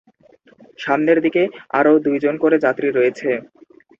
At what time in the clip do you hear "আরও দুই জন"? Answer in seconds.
1.79-2.35